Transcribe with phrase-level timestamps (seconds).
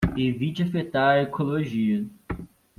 [0.25, 1.99] Evite afetar a ecologia